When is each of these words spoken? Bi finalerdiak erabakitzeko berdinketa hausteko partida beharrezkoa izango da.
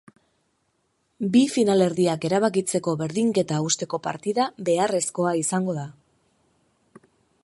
Bi 1.35 1.41
finalerdiak 1.55 2.25
erabakitzeko 2.29 2.93
berdinketa 3.03 3.59
hausteko 3.65 4.01
partida 4.09 4.47
beharrezkoa 4.71 5.35
izango 5.45 5.77
da. 5.83 5.87